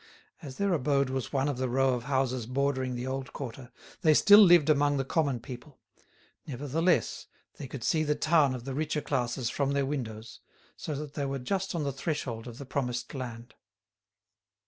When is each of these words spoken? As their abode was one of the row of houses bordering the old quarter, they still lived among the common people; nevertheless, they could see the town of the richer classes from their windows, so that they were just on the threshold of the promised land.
As 0.41 0.57
their 0.57 0.73
abode 0.73 1.11
was 1.11 1.31
one 1.31 1.47
of 1.47 1.59
the 1.59 1.69
row 1.69 1.93
of 1.93 2.05
houses 2.05 2.47
bordering 2.47 2.95
the 2.95 3.05
old 3.05 3.33
quarter, 3.33 3.71
they 4.01 4.15
still 4.15 4.39
lived 4.39 4.67
among 4.67 4.97
the 4.97 5.05
common 5.05 5.39
people; 5.39 5.79
nevertheless, 6.47 7.27
they 7.59 7.67
could 7.67 7.83
see 7.83 8.03
the 8.03 8.15
town 8.15 8.55
of 8.55 8.65
the 8.65 8.73
richer 8.73 9.01
classes 9.01 9.51
from 9.51 9.73
their 9.73 9.85
windows, 9.85 10.39
so 10.75 10.95
that 10.95 11.13
they 11.13 11.27
were 11.27 11.37
just 11.37 11.75
on 11.75 11.83
the 11.83 11.93
threshold 11.93 12.47
of 12.47 12.57
the 12.57 12.65
promised 12.65 13.13
land. 13.13 13.53